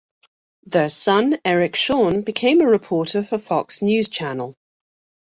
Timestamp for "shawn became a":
1.75-2.65